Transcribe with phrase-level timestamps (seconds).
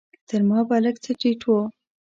[0.29, 1.53] تر ما به لږ څه ټيټ و.